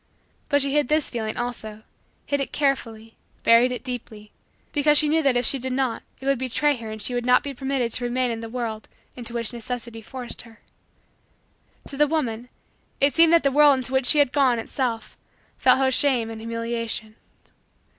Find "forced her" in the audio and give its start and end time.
10.01-10.59